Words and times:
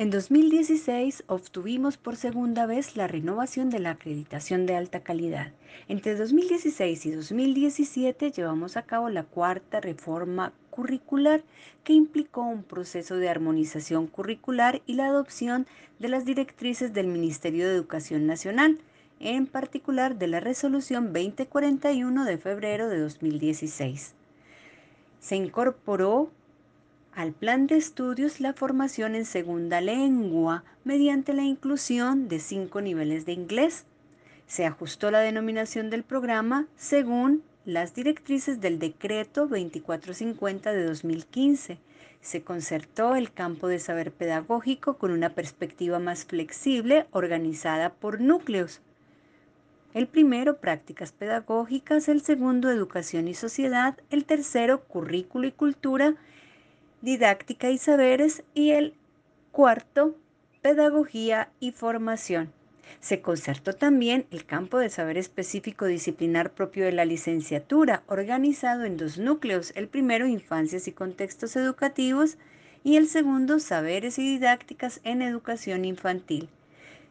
En 0.00 0.08
2016 0.08 1.24
obtuvimos 1.26 1.98
por 1.98 2.16
segunda 2.16 2.64
vez 2.64 2.96
la 2.96 3.06
renovación 3.06 3.68
de 3.68 3.80
la 3.80 3.90
acreditación 3.90 4.64
de 4.64 4.74
alta 4.74 5.00
calidad. 5.00 5.52
Entre 5.88 6.14
2016 6.14 7.04
y 7.04 7.10
2017 7.10 8.30
llevamos 8.30 8.78
a 8.78 8.82
cabo 8.84 9.10
la 9.10 9.24
cuarta 9.24 9.78
reforma 9.78 10.54
curricular 10.70 11.42
que 11.84 11.92
implicó 11.92 12.40
un 12.40 12.62
proceso 12.62 13.16
de 13.16 13.28
armonización 13.28 14.06
curricular 14.06 14.80
y 14.86 14.94
la 14.94 15.04
adopción 15.04 15.66
de 15.98 16.08
las 16.08 16.24
directrices 16.24 16.94
del 16.94 17.08
Ministerio 17.08 17.68
de 17.68 17.74
Educación 17.74 18.26
Nacional, 18.26 18.78
en 19.18 19.46
particular 19.46 20.16
de 20.16 20.28
la 20.28 20.40
resolución 20.40 21.12
2041 21.12 22.24
de 22.24 22.38
febrero 22.38 22.88
de 22.88 23.00
2016. 23.00 24.14
Se 25.18 25.36
incorporó 25.36 26.30
al 27.20 27.32
plan 27.32 27.66
de 27.66 27.76
estudios 27.76 28.40
la 28.40 28.54
formación 28.54 29.14
en 29.14 29.26
segunda 29.26 29.82
lengua 29.82 30.64
mediante 30.84 31.34
la 31.34 31.42
inclusión 31.42 32.28
de 32.28 32.40
cinco 32.40 32.80
niveles 32.80 33.26
de 33.26 33.32
inglés. 33.32 33.84
Se 34.46 34.64
ajustó 34.64 35.10
la 35.10 35.20
denominación 35.20 35.90
del 35.90 36.02
programa 36.02 36.66
según 36.76 37.42
las 37.66 37.94
directrices 37.94 38.62
del 38.62 38.78
decreto 38.78 39.42
2450 39.42 40.72
de 40.72 40.82
2015. 40.82 41.78
Se 42.22 42.42
concertó 42.42 43.14
el 43.14 43.30
campo 43.30 43.68
de 43.68 43.80
saber 43.80 44.12
pedagógico 44.12 44.96
con 44.96 45.10
una 45.10 45.28
perspectiva 45.34 45.98
más 45.98 46.24
flexible 46.24 47.06
organizada 47.10 47.90
por 47.90 48.22
núcleos. 48.22 48.80
El 49.92 50.06
primero, 50.06 50.56
prácticas 50.56 51.12
pedagógicas, 51.12 52.08
el 52.08 52.22
segundo, 52.22 52.70
educación 52.70 53.28
y 53.28 53.34
sociedad, 53.34 53.98
el 54.08 54.24
tercero, 54.24 54.84
currículo 54.84 55.46
y 55.48 55.52
cultura, 55.52 56.16
didáctica 57.02 57.70
y 57.70 57.78
saberes 57.78 58.42
y 58.54 58.70
el 58.70 58.94
cuarto, 59.52 60.16
pedagogía 60.62 61.50
y 61.60 61.72
formación. 61.72 62.52
Se 63.00 63.22
concertó 63.22 63.72
también 63.72 64.26
el 64.30 64.44
campo 64.44 64.78
de 64.78 64.90
saber 64.90 65.16
específico 65.16 65.86
disciplinar 65.86 66.52
propio 66.52 66.84
de 66.84 66.92
la 66.92 67.04
licenciatura, 67.04 68.02
organizado 68.08 68.84
en 68.84 68.96
dos 68.96 69.16
núcleos, 69.16 69.72
el 69.74 69.88
primero 69.88 70.26
infancias 70.26 70.86
y 70.86 70.92
contextos 70.92 71.56
educativos 71.56 72.36
y 72.84 72.96
el 72.96 73.08
segundo 73.08 73.58
saberes 73.58 74.18
y 74.18 74.22
didácticas 74.22 75.00
en 75.04 75.22
educación 75.22 75.84
infantil. 75.84 76.48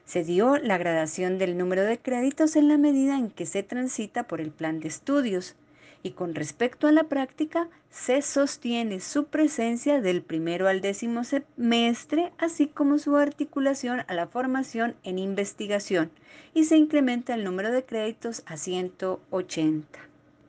Se 0.05 0.23
dio 0.23 0.57
la 0.57 0.77
gradación 0.77 1.37
del 1.37 1.57
número 1.57 1.83
de 1.83 1.99
créditos 1.99 2.55
en 2.55 2.67
la 2.67 2.77
medida 2.77 3.17
en 3.17 3.29
que 3.29 3.45
se 3.45 3.63
transita 3.63 4.23
por 4.23 4.41
el 4.41 4.51
plan 4.51 4.79
de 4.79 4.87
estudios 4.87 5.55
y 6.03 6.11
con 6.11 6.35
respecto 6.35 6.87
a 6.87 6.91
la 6.91 7.03
práctica, 7.05 7.69
se 7.89 8.21
sostiene 8.21 8.99
su 8.99 9.25
presencia 9.25 10.01
del 10.01 10.21
primero 10.21 10.67
al 10.67 10.81
décimo 10.81 11.23
semestre, 11.23 12.31
así 12.37 12.67
como 12.67 12.97
su 12.97 13.15
articulación 13.17 14.01
a 14.07 14.13
la 14.13 14.27
formación 14.27 14.95
en 15.03 15.19
investigación, 15.19 16.11
y 16.53 16.65
se 16.65 16.77
incrementa 16.77 17.33
el 17.33 17.43
número 17.43 17.71
de 17.71 17.83
créditos 17.83 18.43
a 18.45 18.57
180. 18.57 20.08